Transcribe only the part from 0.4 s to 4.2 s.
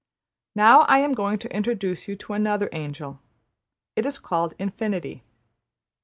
Now I am going to introduce you to another angel. It is